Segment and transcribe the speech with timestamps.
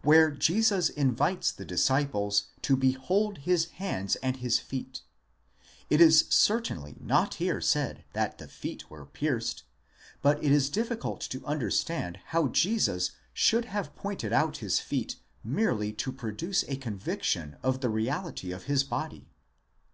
[0.02, 5.00] where Jesus invites the disciples to behold his hands and his feet
[5.90, 8.36] (ἴδετε ras χεῖράς μου καὶ τοὺς πόδας μου): it is certainly not here said that
[8.36, 9.62] the feet were pierced,
[10.20, 15.94] but it is difficult to understand how Jesus should have pointed out his feet merely
[15.94, 19.30] to produce a conviction of the reality of his body.